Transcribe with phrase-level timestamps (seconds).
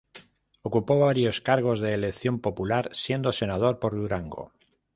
[0.63, 4.51] Ocupó varios cargos de elección popular, siendo senador por Durango.